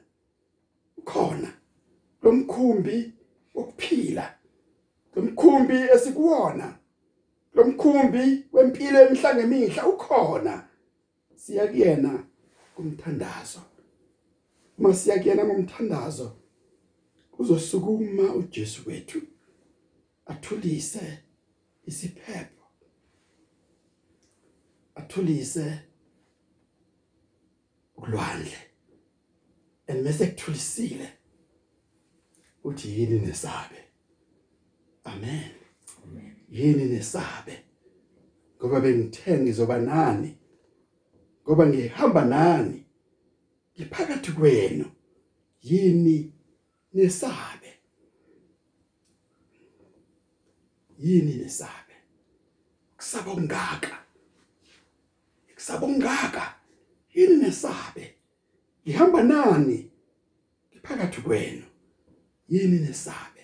Ukhona. 0.98 1.50
Lomkhumbi 2.24 3.14
wokuphila 3.56 4.26
lomkhumbi 5.16 5.78
esikuwona 5.96 6.78
lomkhumbi 7.56 8.46
wempilo 8.54 9.02
emihla 9.06 9.36
ngemihla 9.36 9.88
ukhona. 9.88 10.68
Siya 11.36 11.68
kuyena 11.68 12.24
kumthandazo 12.76 13.62
uma 14.78 14.94
siya 14.94 15.20
kuyena 15.20 15.46
ngomthandazo 15.46 16.32
uzosukuma 17.40 18.34
uJesu 18.34 18.90
wethu 18.90 19.22
athulise 20.26 21.20
isiphepho. 21.86 22.63
Athulise 25.14 25.80
ulwandle 27.96 28.58
enmese 29.88 30.28
kuthulisile 30.28 31.10
uthi 32.64 33.00
yini 33.00 33.20
nesabe? 33.20 33.78
Amen. 35.04 35.52
Yini 36.50 36.86
nesabe? 36.86 37.64
Ngoba 38.58 38.82
bengithe 38.82 39.40
ngizoba 39.40 39.78
nani? 39.78 40.38
Ngoba 41.44 41.66
ngihamba 41.68 42.26
nani? 42.26 42.86
Ngiphakathi 43.76 44.32
kwenu. 44.32 44.86
Yini 45.62 46.34
nesabe? 46.94 47.74
Yini 51.00 51.36
nesabe? 51.36 51.96
Kusaba 52.98 53.34
ungaka 53.34 54.03
kusaba 55.64 55.88
ungaka 55.88 56.56
yini 57.14 57.36
nesabe? 57.36 58.16
Ngihamba 58.86 59.24
nani? 59.24 59.92
Ngiphakathi 60.72 61.22
kwenu. 61.22 61.64
Yini 62.50 62.80
nesabe? 62.80 63.44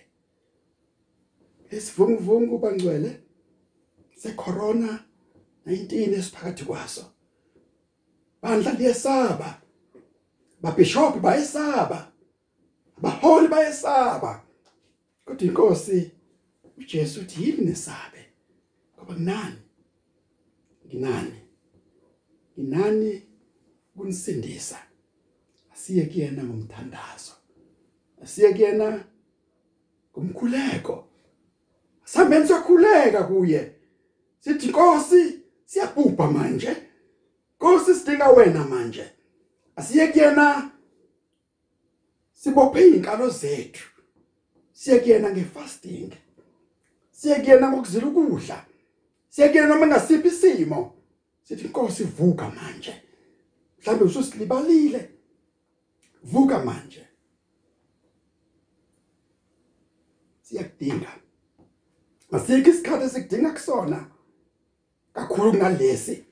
Lesivunguvungu 1.72 2.58
bangcwele 2.58 3.24
secorona 4.16 5.04
19 5.66 6.14
esiphakathi 6.14 6.66
kwaso. 6.66 7.06
Bandla 8.42 8.74
liyesaba. 8.74 9.62
Babishop 10.62 11.22
bayesaba. 11.22 12.12
Abaholi 12.98 13.48
bayesaba. 13.48 14.44
Kodwa 15.26 15.48
inkosi 15.48 16.12
uJesu 16.78 17.22
uthi 17.22 17.44
yini 17.44 17.66
nesabe? 17.66 18.26
Ngoba 18.96 19.14
kunani 19.14 19.62
nginani? 20.88 21.49
Nginani 22.60 23.24
kunisindisa 23.98 24.80
asiye 25.74 26.06
kuyena 26.06 26.44
ngomthandazo. 26.44 27.32
Asiye 28.24 28.54
kuyena 28.54 29.04
ngomkhuleko. 30.12 31.08
Sambeni 32.06 32.48
sokhuleka 32.48 33.24
kuye. 33.24 33.72
Sithi 34.40 34.68
Nkosi 34.68 35.40
siyabhubha 35.66 36.32
manje. 36.32 36.76
Nkosi 37.56 37.96
sidinga 37.96 38.30
wena 38.30 38.64
manje. 38.64 39.06
Asiye 39.76 40.08
kuyena 40.08 40.72
sibophe 42.34 42.88
izinkalo 42.88 43.30
zethu. 43.30 43.88
Siye 44.74 45.00
kuyena 45.00 45.30
ngefasting. 45.32 46.12
Siye 47.12 47.36
kuyena 47.36 47.72
ngokuzila 47.72 48.08
ukudla. 48.08 48.66
Siye 49.30 49.50
kuyena 49.50 49.68
noma 49.68 49.88
ngasiphi 49.88 50.28
isimo. 50.28 50.99
Sithi 51.50 51.68
Nkosi 51.68 52.04
vuka 52.04 52.50
manje. 52.50 53.02
Mhlawumbe 53.80 54.06
ususilibalile. 54.06 55.10
Vuka 56.24 56.60
manje. 56.60 57.08
Siyakudinga. 60.42 61.12
Asikho 62.32 62.70
isikhathi 62.70 63.06
esikudinga 63.06 63.52
kusona. 63.52 64.06
Kakhulu 65.14 65.52
kunalesi. 65.52 66.26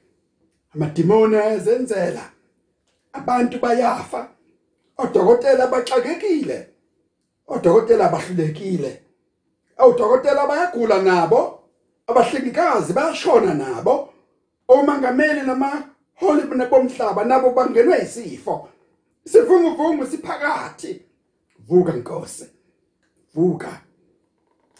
Amadimoni 0.76 1.36
ayazenzela. 1.36 2.32
Abantu 3.14 3.60
bayafa. 3.60 4.30
Odokotela 4.98 5.68
baxakekile. 5.68 6.70
Odokotela 7.48 8.06
abahlulekile 8.06 9.08
odokotela 9.78 10.48
bayagula 10.48 11.02
nabo. 11.02 11.60
Abahlengikazi 12.08 12.94
bayashona 12.94 13.54
nabo. 13.54 14.07
Omangameli 14.68 15.42
namaholi 15.42 16.44
bomhlaba 16.70 17.26
nabo 17.26 17.52
bangenwe 17.52 18.02
isifo 18.02 18.70
sivunguvungu 19.26 20.06
siphakathi. 20.06 21.02
Vuka 21.68 21.94
nkosi. 21.94 22.46
Vuka. 23.34 23.82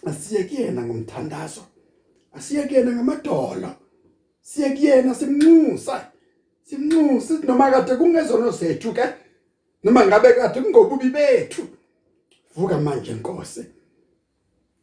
Asiye 0.06 0.44
kuyena 0.44 0.82
ngomthandazo. 0.84 1.62
Asiye 2.34 2.64
kuyena 2.68 2.92
ngamadolo. 2.92 3.76
Siye 4.42 4.70
kuyena 4.70 5.16
simnxusa 5.16 6.12
simnxusa 6.64 7.34
noma 7.48 7.72
kade 7.72 7.96
kungezono 7.96 8.52
zethu 8.52 8.94
ke 8.94 9.04
noma 9.84 10.06
ngabe 10.08 10.34
kade 10.34 10.62
kungobubi 10.62 11.10
bethu. 11.10 11.68
Vuka 12.56 12.78
manje 12.78 13.14
Nkosi. 13.14 13.66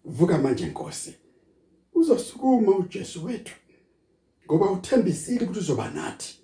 Vuka 0.05 0.39
manje 0.39 0.67
Nkosi. 0.67 1.15
Uzosukuma 1.95 2.77
uJesu 2.77 3.25
wethu. 3.25 3.55
Ngoba 4.47 4.71
uthembisile 4.71 5.45
ukuthi 5.45 5.59
uzoba 5.59 5.91
nathi. 5.91 6.41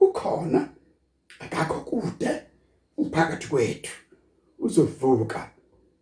Ukhona 0.00 0.68
akakho 1.40 1.80
kude 1.80 2.42
uphakathi 2.96 3.48
kwethu. 3.48 3.92
Uzovuka 4.58 5.50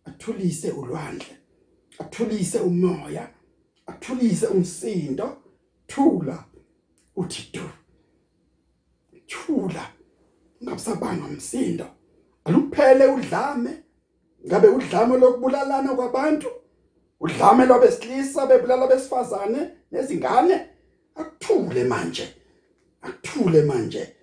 athulise 0.05 0.71
ulwandle 0.71 1.37
athulise 1.99 2.59
umoya 2.59 3.29
athulise 3.87 4.47
umsindo. 4.47 5.37
Thula 5.87 6.45
uthi 7.15 7.49
du 7.53 7.69
thula 9.27 9.85
ungabusabanga 10.61 11.25
umsindo 11.25 11.85
aluphele 12.45 13.05
udlame 13.05 13.83
ngabe 14.47 14.67
udlame 14.67 15.17
lokubulalana 15.17 15.95
kwabantu? 15.95 16.47
Udlame 17.19 17.65
lwabesilisa 17.65 18.45
bebulala 18.47 18.87
besifazane 18.87 19.69
nezingane? 19.91 20.69
Akuthule 21.15 21.83
manje 21.83 22.35
akuthule 23.01 23.61
manje 23.61 24.15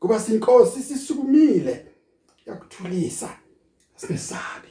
kuba 0.00 0.20
sinkosi 0.20 0.82
sisukumile. 0.82 1.86
Yakuthulisa 2.46 3.30
singesabi 3.96 4.68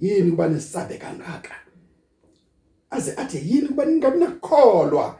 yini 0.00 0.30
kuba 0.30 0.48
nesabe 0.48 0.98
kangaka? 0.98 1.54
Aze 2.90 3.12
athi 3.16 3.38
yini 3.38 3.68
kuba 3.68 3.84
ningabi 3.84 4.18
nakukholwa? 4.18 5.18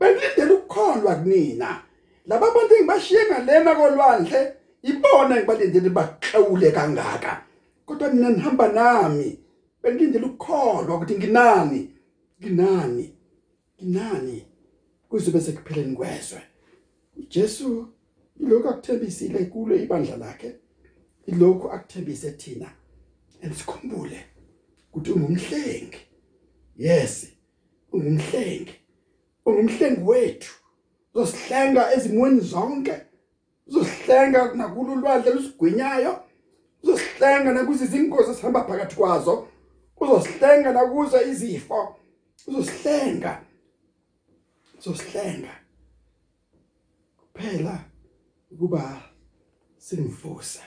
Benilindele 0.00 0.52
ukukholwa 0.52 1.14
kunina. 1.16 1.82
Laba 2.26 2.50
bantu 2.50 2.74
engibashiye 2.74 3.20
ngalena 3.26 3.74
kolwandle 3.74 4.52
ibona 4.82 5.36
engibalindele 5.36 5.90
baxawule 5.90 6.70
kangaka. 6.70 7.42
Kodwa 7.86 8.10
mina 8.12 8.30
nihamba 8.30 8.68
nami 8.68 9.38
benilindele 9.82 10.26
ukukholwa 10.26 10.96
ukuthi 10.96 11.14
nginani 11.18 11.90
nginani 12.40 13.14
nginani. 13.82 14.47
Kuzobe 15.08 15.40
sekupheleni 15.40 15.96
kwezwe 15.96 16.42
uJesu 17.16 17.88
ilokhu 18.40 18.68
akuthembisile 18.68 19.44
kulo 19.44 19.76
ibandla 19.76 20.16
lakhe 20.16 20.54
ilokhu 21.26 21.70
akuthembise 21.72 22.30
thina. 22.30 22.70
Ensikhumbule 23.40 24.24
ukuthi 24.92 25.10
ungumhlengi. 25.12 25.98
Yes 26.76 27.26
ungumhlengi. 27.92 28.74
Ungumhlengi 29.46 30.00
wethu. 30.00 30.54
Uzosihlenga 31.14 31.92
ezimweni 31.94 32.40
zonke. 32.40 32.94
Uzosihlenga 33.66 34.54
nakulo 34.54 34.92
ulwandle 34.92 35.32
lusigwinyayo 35.32 36.22
uzosihlenga 36.82 37.52
nakuzo 37.52 37.84
izingozi 37.84 38.30
esihamba 38.30 38.64
phakathi 38.64 38.96
kwazo. 38.96 39.48
Uzosihlenga 40.00 40.72
nakuzo 40.72 41.22
izifo. 41.22 41.96
Uzosihlenga 42.46 43.40
uzosihlenga 44.78 45.60
phela 47.34 47.84
ukuba 48.50 49.02
singivuse 49.78 50.60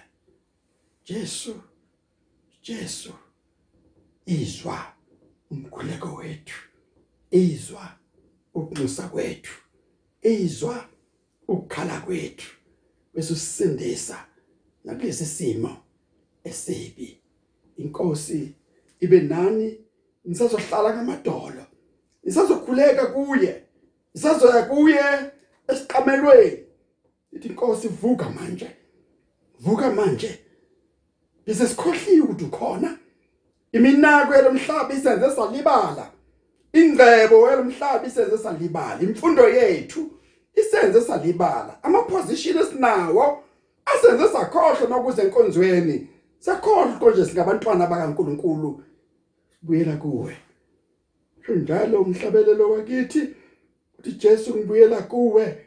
Jesu 1.05 1.61
Jesu 2.63 3.13
izwa 4.25 4.93
umkhuleko 5.51 6.15
wethu 6.15 6.59
izwa 7.31 7.97
ukunxusa 8.53 9.07
kwethu 9.07 9.53
izwa 10.21 10.89
ukukhala 11.47 12.01
kwethu 12.01 12.49
bese 13.13 13.33
usisindisa 13.33 14.25
nakulesi 14.83 15.25
simo 15.25 15.77
esibi. 16.43 17.21
Inkosi 17.77 18.55
ibe 18.99 19.21
nani? 19.21 19.77
Nisazohlala 20.25 20.95
ngamadolo 20.95 21.65
nisazokhuleka 22.23 23.05
kuye. 23.07 23.70
Nisazoya 24.13 24.63
kuye 24.63 25.31
esiqamelweni 25.67 26.57
ithi 27.31 27.47
inkosi 27.47 27.87
vuka 27.87 28.29
manje. 28.29 28.71
Vuka 29.59 29.91
manje. 29.91 30.39
Bese 31.45 31.67
sikhohliwe 31.67 32.21
ukuthi 32.21 32.45
ukhona. 32.45 32.97
Iminako 33.71 34.33
yalomhlaba 34.33 34.93
isenze 34.93 35.35
salibala. 35.35 36.11
Ingcebo 36.73 37.49
yalomhlaba 37.49 38.07
isenze 38.07 38.37
salibala. 38.37 39.01
Imfundo 39.01 39.49
yethu 39.49 40.09
isenze 40.55 41.01
salibala. 41.01 41.77
Ama 41.83 42.01
position 42.01 42.57
esinawo 42.57 43.43
asenze 43.85 44.27
sakhohlwa 44.27 44.89
nokuze 44.89 45.21
enkonzweni. 45.21 46.07
Sakhohlwa 46.39 46.99
konje 46.99 47.25
singabantwana 47.25 47.87
bakaNkuluNkulu. 47.87 48.83
Buyela 49.61 49.97
kuwe. 49.97 50.37
Njalo 51.49 52.01
umhlabelelo 52.01 52.71
wakithi 52.71 53.35
uthi 54.01 54.11
Jesu 54.11 54.55
ngibuyela 54.55 55.01
kuwe 55.01 55.57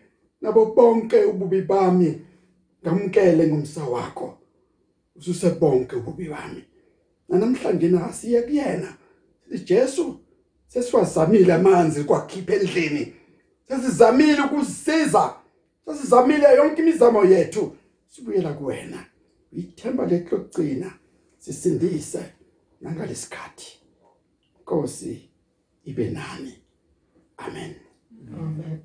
nabo 0.40 0.66
bonke 0.66 1.24
ububi 1.24 1.62
bami. 1.62 2.20
Ngamkele 2.82 3.46
ngomsa 3.48 3.84
wakho. 3.84 4.38
Ususe 5.16 5.50
bonke 5.50 5.96
ububi 5.96 6.28
bami. 6.28 6.64
Namhlanje 7.28 7.88
nasiye 7.88 8.42
kuyena. 8.42 8.96
Jesu 9.64 10.20
sesiwazamile 10.68 11.52
amanzi 11.52 12.04
kwakhipha 12.04 12.54
endlini. 12.54 13.12
Sesizamile 13.68 14.42
ukuzisiza 14.42 15.34
sesizamile 15.86 16.54
yonke 16.54 16.82
imizamo 16.82 17.24
yethu. 17.24 17.76
Sibuyela 18.08 18.52
kuwena. 18.52 19.04
Ithemba 19.52 20.06
lethu 20.06 20.36
lokugcina 20.36 20.92
sisindise 21.38 22.24
nangalesikhathi 22.80 23.80
Nkosi 24.60 25.28
ibe 25.84 26.10
nani? 26.10 26.58
Amen. 27.36 27.83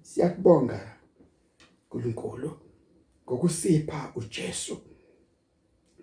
Siyakubonga 0.02 0.96
uNkulunkulu 1.84 2.52
ngokusipha 3.26 4.12
uJesu. 4.16 4.78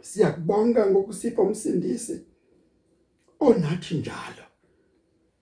Siyakubonga 0.01 0.87
ngokusipha 0.87 1.43
umsindisi 1.43 2.21
onathi 3.41 3.95
njalo. 3.95 4.45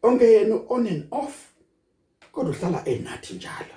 Onke 0.02 0.24
yena 0.32 0.56
on 0.68 0.86
and 0.86 1.06
off 1.10 1.54
kodwa 2.32 2.50
uhlala 2.52 2.84
enathi 2.88 3.34
njalo. 3.34 3.74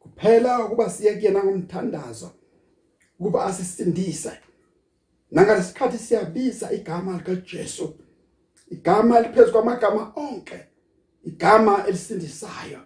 Kuphela 0.00 0.64
ukuba 0.64 0.90
siye 0.90 1.14
kuyena 1.14 1.44
ngomthandazo 1.44 2.30
ukuba 3.18 3.44
asisindise. 3.44 4.32
Nangalesikhathi 5.30 5.98
siyabiza 5.98 6.72
igama 6.72 7.16
lika 7.16 7.34
Jesu 7.34 7.94
igama 8.70 9.20
liphezulu 9.20 9.52
kwamagama 9.52 10.12
onke 10.16 10.58
igama 11.24 11.86
elisindisayo. 11.86 12.80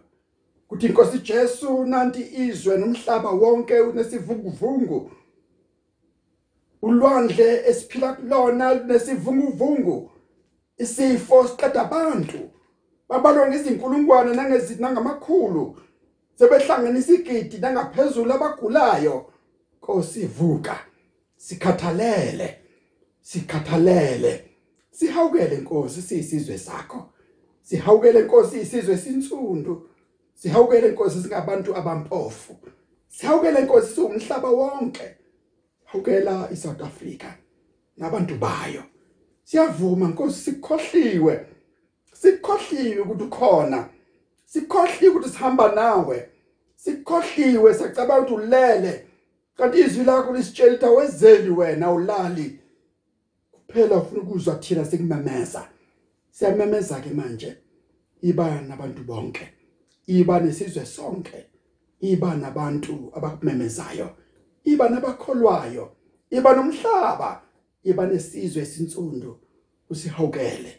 Kuthi 0.68 0.86
inkosi 0.86 1.18
Jesu 1.18 1.84
nanti 1.84 2.20
izwe 2.20 2.76
nomhlaba 2.76 3.30
wonke 3.30 3.80
unesivunguvungu 3.80 5.10
ulwandle 6.82 7.68
esiphila 7.68 8.12
kulona 8.12 8.74
nesivunguvungu 8.74 10.10
isifo 10.78 11.48
siqeda 11.48 11.82
abantu. 11.82 12.38
Babalwa 13.08 13.48
ngezinkulungwane 13.48 14.34
nangamakhulu. 14.78 15.76
Sebehlanganisa 16.34 17.12
igidi 17.12 17.58
nangaphezulu 17.58 18.32
abagulayo. 18.32 19.26
Nkosi 19.78 20.26
vuka. 20.26 20.78
Sikhathalele. 21.36 22.58
Sikhathalele. 23.20 24.44
Sihawukele 24.90 25.56
Nkosi 25.56 26.02
siyisizwe 26.02 26.58
sakho. 26.58 27.10
Sihawukele 27.62 28.22
Nkosi 28.22 28.60
isizwe 28.60 28.96
sinsundu. 28.96 29.88
Sihawukele 30.38 30.88
Nkosi 30.88 31.22
singabantu 31.22 31.76
abampofu. 31.76 32.56
Sihawukele 33.08 33.60
Nkosi 33.60 33.94
siwumhlaba 33.94 34.48
wonke. 34.50 35.14
Hawukela 35.84 36.48
iSouth 36.52 36.82
Africa 36.82 37.26
nabantu 37.96 38.34
bayo. 38.34 38.82
Siyavuma 39.44 40.08
Nkosi 40.08 40.40
sikhohliwe. 40.40 41.46
Sikhohliwe 42.12 43.00
ukuthi 43.00 43.24
ukhona. 43.24 43.88
Sikhohliwe 44.44 45.14
ukuthi 45.14 45.30
sihamba 45.30 45.74
nawe. 45.74 46.28
Sikhohliwe 46.76 47.74
sacabanga 47.74 48.20
ukuthi 48.20 48.34
ulele. 48.34 49.06
Kanti 49.56 49.80
izwi 49.80 50.04
lakho 50.04 50.32
lisitshela 50.32 50.72
ukuthi 50.72 50.86
awezeli 50.86 51.50
wena 51.50 51.92
ulali. 51.92 52.58
Kuphela 53.52 53.96
ufuna 53.96 54.20
ukuzwa 54.20 54.54
thina 54.54 54.84
sikumemeza. 54.84 55.68
Siyamemeza 56.30 57.00
ke 57.00 57.10
manje 57.10 57.56
iba 58.22 58.60
nabantu 58.60 59.04
bonke. 59.04 59.57
Iba 60.08 60.40
nesizwe 60.40 60.84
sonke. 60.86 61.46
Iba 62.00 62.36
nabantu 62.36 63.12
abakumemezayo 63.16 64.08
iba 64.64 64.88
nabakholwayo. 64.88 65.92
Iba 66.30 66.50
nomhlaba. 66.56 67.42
Iba 67.84 68.06
nesizwe 68.06 68.62
esinsundu. 68.62 69.38
Usihawukele. 69.90 70.72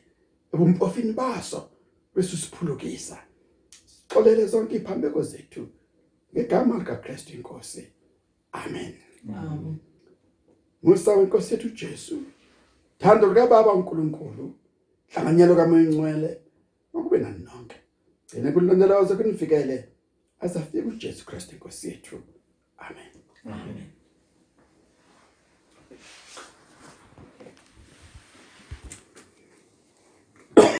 Ebumpofini 0.53 1.13
baso 1.13 1.69
bese 2.15 2.37
siphulukisa 2.37 3.17
sixolele 3.85 4.47
zonke 4.47 4.75
iphambeko 4.75 5.21
zethu 5.21 5.67
ngegama 6.33 6.77
lika 6.77 6.95
Kristu 6.95 7.33
inkosi. 7.33 7.87
Amen. 8.51 8.93
Amen. 9.29 9.79
Musa 10.83 11.11
wenkosi 11.11 11.53
yethu 11.53 11.69
Jesu 11.69 12.17
thando 12.97 13.27
lika 13.27 13.47
baba 13.47 13.73
uNkulunkulu 13.73 14.53
hlanganyelo 15.07 15.55
kamoya 15.55 15.83
ingcwele 15.83 16.41
ngokube 16.95 17.17
nani 17.17 17.43
nonke. 17.43 17.78
Gcina 18.29 18.51
kulondoloza 18.51 19.15
kunifikele 19.15 19.89
azafika 20.39 20.87
uJesu 20.87 21.25
Kristu 21.25 21.55
inkosi 21.55 21.87
yethu. 21.89 22.17
Amen. 22.77 23.11
Amen. 23.45 23.98